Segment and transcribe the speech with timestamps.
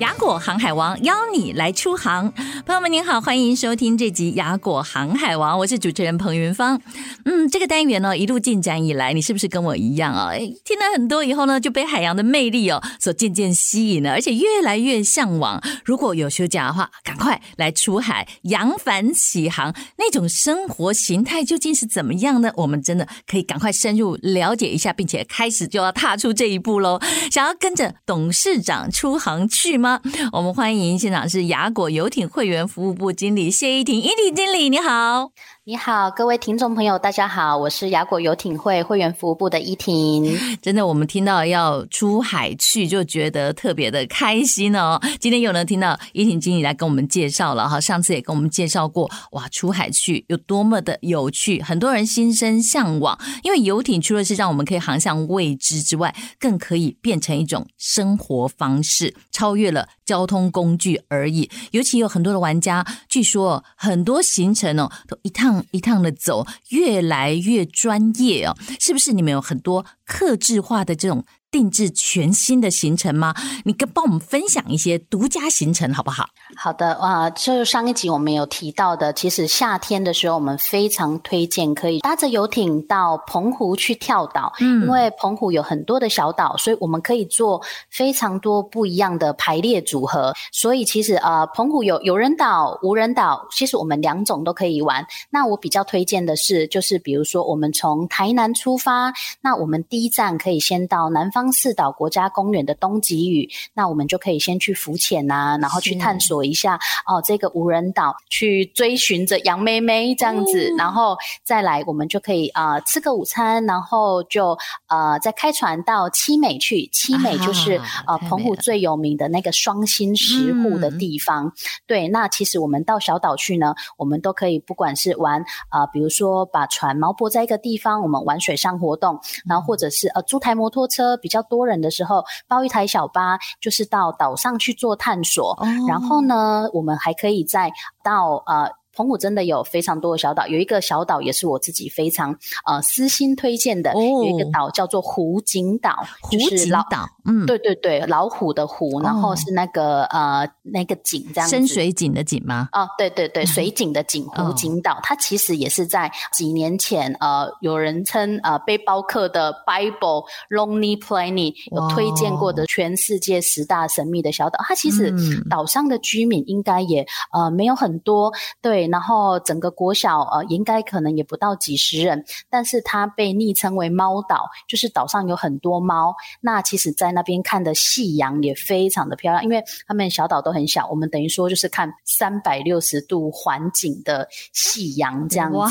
[0.00, 2.32] 雅果航海王邀你来出航，
[2.64, 6.80] 朋友们您好，欢迎收听这集雅果航海王，我是主持人彭云芳。
[7.26, 10.28] 嗯，这个单元呢，一路进展以来，你是不是跟我一样啊？
[10.30, 15.62] 诶，听了很多以后呢，就被海洋的魅力哦所渐渐吸引了，而且越来越向往。
[15.84, 22.50] 如果有休假的话，赶快来出海扬帆起航，那种生活形态究竟是怎么样呢？
[22.56, 26.98] 我们真的可以赶快深入了解一下，并且开始就要踏出这一步喽。
[27.30, 29.89] 想要跟着董事长出航去吗？
[30.32, 35.30] 我们欢迎现场是雅果游艇会员服务部经理谢依婷，依婷经理你好。
[35.64, 40.36] 你好，各位听众朋友，大家好，我是雅果游艇会会员服务部的依婷。
[40.60, 45.00] 真的，我们听到要出海去，就觉得特别的开心哦。
[45.20, 53.16] 今天又能听到依婷经理来跟我们介绍了哈，上次也跟我们介绍过，哇，出海去有多么的有趣，很多人心生向往。
[53.44, 61.50] 因为游艇除了是让我们可以航向未知之外，更可以变成一种生活方式，超越了交通工具而已。
[61.72, 65.64] 尤其有很多的玩家，据说很多行程哦，都一趟。
[65.72, 69.12] 一趟的走，越来越专业哦，是不是？
[69.12, 71.24] 你们有很多克制化的这种。
[71.50, 73.34] 定制全新的行程吗？
[73.64, 76.28] 你跟帮我们分享一些独家行程好不好？
[76.56, 90.32] 好的，哇，就是上一集我们有提到的，其实夏天的时候我们非常推荐可以搭着游艇到澎湖去跳岛，嗯，因为澎湖有很多的小岛，所以我们可以做非常多不一样的排列组合。
[90.52, 95.04] 所以其实呃，澎湖有有人岛、无人岛，其实我们两种都可以玩。
[95.30, 101.39] 那我比较推荐的是，就是比如说我们从台南出发，那我们第一站可以先到南方。
[101.52, 114.58] 四岛国家公园的东极屿，那我们就可以先去浮潜呐，然后去探索一下哦，这个无人岛，去追寻着杨妹妹这样子，然后再来，我们就可以啊、呃、吃个午餐，然后就
[114.88, 116.88] 呃再开船到七美去。
[116.92, 117.74] 七美就是
[118.04, 121.46] 啊、呃、澎湖最有名的那个双心石沪的地方。
[121.46, 121.52] 嗯、
[121.86, 135.52] 对，那其实我们到小岛去呢，我们都可以不管是玩啊、呃，比如说把船锚泊在一个地方，我们玩水上活动，然后或者是呃租台摩托车比较多人的时候，包一台小巴，就是到岛上去做探索。
[135.52, 138.79] 哦、然后呢，我们还可以再到呃。
[138.94, 142.36] 澎湖真的有非常多的小岛，有一个小岛也是我自己非常
[142.66, 152.68] 呃私心推荐的，哦、有一个岛叫做湖景岛，虎井岛，嗯，对对对，老虎的虎，哦、然后是那个呃那个井这样子，深水井的井吗？
[152.72, 165.14] 哦，对对对，水井的井，湖景岛，它其实也是在几年前呃，有人称呃背包客的 Bible Lonely Planet 有推荐过的全世界十大神秘的小岛，它其实
[165.48, 168.79] 岛上的居民应该也呃没有很多，对。
[168.88, 176.14] 然后整个国小呃，应该可能也不到几十人，但是它被昵称为猫岛，就是岛上有很多猫。
[176.40, 185.56] 那其实，在那边看的夕阳也非常的漂亮，因为他们小岛都很小，我们等于说就是看三百六十度环景的夕阳这样子。
[185.56, 185.68] 哇，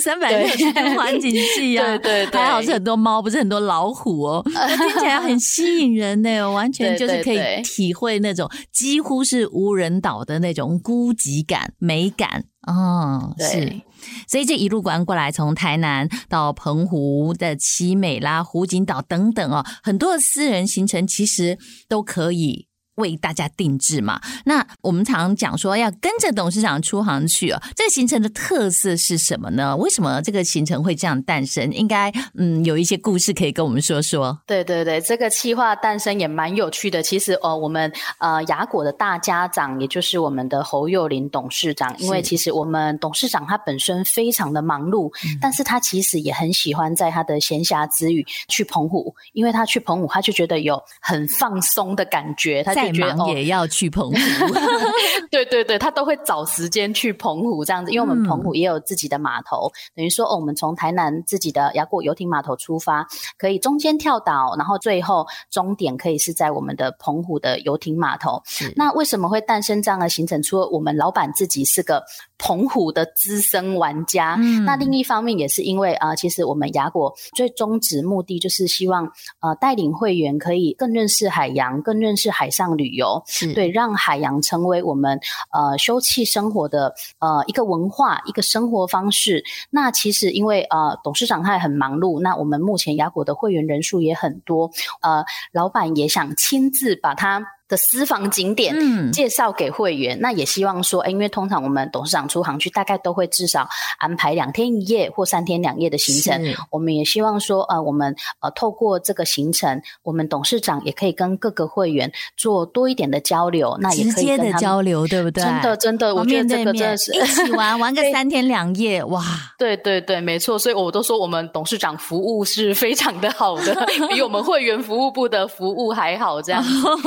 [0.00, 12.44] 三百六十度环景 夕阳，对对对，还好是很多猫，不是很多老虎哦， 听起来很吸引人呢，完全就是可以体会那种几乎是无人岛的那种孤寂感、美感。
[12.66, 13.82] 哦，是，
[14.28, 21.58] 所以这一路玩过来，从台南到澎湖的七美啦、湖景岛等等哦，很多的私人行程其实
[21.88, 22.68] 都可以。
[22.96, 24.20] 为大家定制嘛？
[24.44, 27.60] 那我们常常讲说要跟着董事长出航去哦。
[27.74, 29.76] 这个行程的特色是什么呢？
[29.76, 31.72] 为什么这个行程会这样诞生？
[31.72, 34.38] 应该嗯有一些故事可以跟我们说说。
[34.46, 37.02] 对对对，这个企划诞生也蛮有趣的。
[37.02, 52.62] 其实哦，我们呃雅果的大家长，也就是我们的侯幼林董事长，因为其实我们董事长他本身非常的忙碌，是但是他其实也很喜欢在他的闲暇之余去澎湖，因为他去澎湖他就觉得有很放松的感觉。
[52.62, 54.16] 他再忙也要去澎湖。
[55.30, 63.06] 对对对，他都会找时间去澎湖这样子，因为我们澎湖也有自己的码头，嗯、等于说哦，我们从台南自己的雅果游艇码头出发，
[63.38, 68.42] 可以中间跳岛，然后最后终点可以是在我们的澎湖的游艇码头。
[68.76, 70.42] 那为什么会诞生这样的行程？
[70.42, 72.02] 除了我们老板自己是个
[72.36, 85.18] 澎湖的资深玩家，嗯、那另一方面也是因为啊、呃，其实我们雅果最终旨目的就是希望呃带领会员可以更认识海洋，更认识海上旅游，是对，让海洋成为我们
[85.52, 89.44] 呃休憩生活的呃一个文化，一个生活方式。
[89.70, 94.70] 那其实因为呃董事长他也很忙碌，那我们目前雅果的会员人数也很多，
[95.00, 97.42] 呃，老板也想亲自把它。
[97.72, 98.76] 的私房景点
[99.12, 103.66] 介绍给会员，嗯、那也希望说，哎，因为通常我们董事长出航去，大概都会至少
[103.98, 106.44] 安排两天一夜或三天两夜的行程。
[106.44, 115.42] 是我们也希望说，呃，我们呃透过这个行程，我们董事长也可以跟各个会员做多一点的交流，那也可以跟他们直接的交流，对不对？
[115.42, 119.24] 真的真的，我觉得这个真的是一起玩玩个三天两夜，哇！
[119.58, 120.58] 对对对，没错。
[120.58, 126.62] 所以我都说我们董事长服务是非常的好的， 比我们会员服务部的服务还好，这样。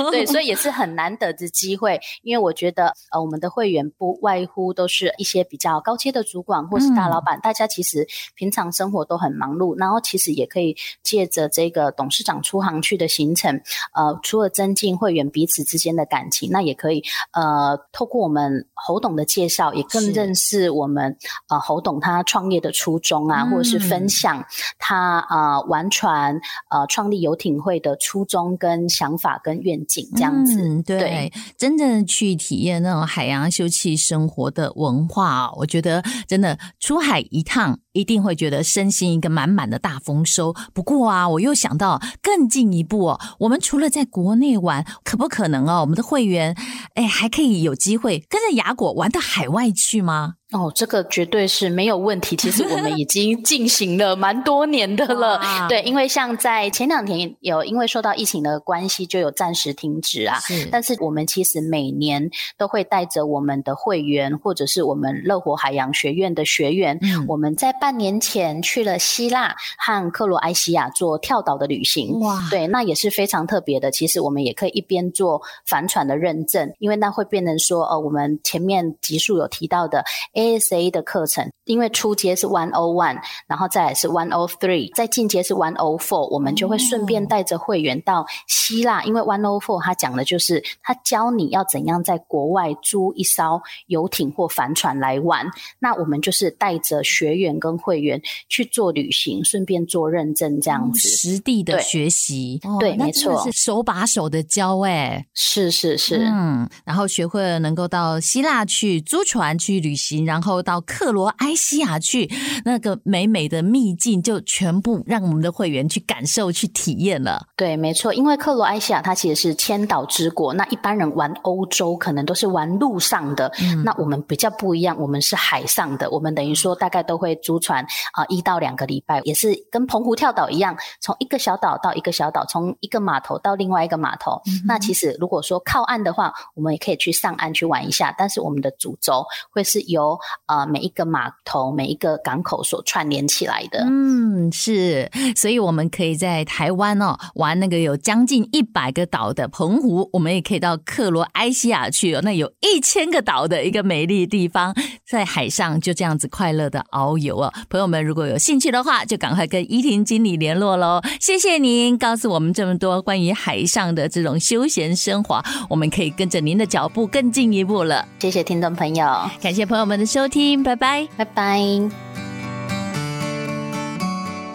[0.10, 0.55] 对，所以也。
[0.56, 13.62] 是很难得的机会，因为我觉得，呃，我们的会员不外乎都是一些比较高阶的主管或是大老板，嗯、大家其实平常生活都很忙碌，然后其实也可以借着这个董事长出航去的行程，
[13.94, 17.04] 呃，除了增进会员彼此之间的感情，那也可以，
[17.34, 24.46] 呃，透过我们侯董的介绍，也更认识我们，是呃，侯董他创业的初衷啊，或者是分享
[24.80, 30.45] 他啊、呃、玩船，呃，创立游艇会的初衷跟想法跟愿景这样。
[30.46, 31.34] 嗯，对，对。
[31.58, 40.54] 真正去体验那种海洋休憩生活的文化，我觉得真的出海一趟，一定会觉得身心一个满满的大丰收。
[40.74, 46.56] 不过啊，我又想到更进一步哦，我们除了在国内玩，可不可能哦，我们的会员
[46.94, 50.36] 哎，还可以有机会跟着雅果玩到海外去吗？
[50.52, 52.36] 哦，这个绝对是没有问题。
[52.36, 60.40] 其实我们已经进行了蛮多年的了， 对，因为像在前两天有因为受到疫情的关系，就有暂时停止啊。
[60.40, 72.20] 是，但是我们其实每年都会带着我们的会员，或者是我们乐活海洋学院的学员，嗯、我们在半年前去了希腊和克罗埃西亚做跳岛的旅行。
[72.20, 73.92] 哇，对，那也是非常特别的。
[73.92, 80.04] 其实我们也可以一边做帆船的认证，因为那会变成说，呃，我们前面集数有提到的。
[80.34, 95.46] ASA 的课程，因为初阶是 One O One，然后再来是 One O Three，再进阶是 One O Four，我们就会顺便带着会员到希腊，因为 One O Four 它讲的就是他教你要怎样在国外租一艘游艇或帆船来玩，
[95.78, 110.26] 那我们就是带着学员跟会员去做旅行，顺便做认证这样子，实地的学习，对，哦、对没错，是手把手的教，哎，是是是，嗯，然后学会了能够到希腊去租船去旅行。
[110.26, 112.30] 然后到克罗埃西亚去，
[112.64, 117.48] 那个美美的秘境就全部让我们的会员去感受、去体验了。
[117.56, 126.10] 对，没错，因为克罗埃西亚它其实是千岛之国，那一般人玩欧洲可能都是玩陆上的，嗯、那我们比较不一样，我们是海上的。
[126.10, 127.84] 我们等于说大概都会租船
[128.14, 134.40] 啊、呃，一到两个礼拜，也是跟澎湖跳岛一样，从一个小岛到一个小岛，从一个码头到另外一个码头。
[134.46, 154.76] 嗯、那其实如果说靠岸的话，我们也可以去上岸去玩一下，但是我们的主轴会是由呃，每一个码头、每一个港口所串联起来的，嗯，是，所以我们可以在台湾哦玩那个有将近一百个岛的澎湖，我们也可以到克罗埃西亚去哦，那有一千个岛的一个美丽地方，
[155.08, 157.52] 在海上就这样子快乐的遨游哦。
[157.70, 161.02] 朋友们如果有兴趣的话，就赶快跟依婷经理联络喽。
[161.20, 168.08] 谢谢您告诉我们这么多关于海上的这种休闲生活，我们可以跟着您的脚步更进一步了。
[168.20, 169.06] 谢谢听众朋友，
[169.42, 170.36] 感谢朋友们的收听。
[170.36, 171.62] 听，拜拜，拜拜。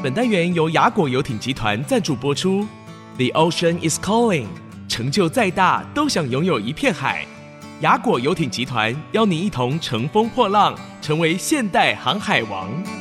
[0.02, 2.66] 本单元由雅果游艇集团赞助播出。
[3.16, 4.44] The ocean is calling，
[4.86, 7.24] 成就再大都想拥有一片海。
[7.80, 12.99] 雅果游艇集团邀您一同乘风破浪，成为现代航海王。